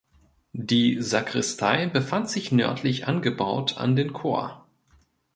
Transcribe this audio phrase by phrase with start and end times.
[0.57, 4.65] Die Sakristei befand sich nördlich angebaut an den Chor.